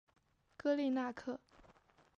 [0.57, 1.39] 戈利纳克。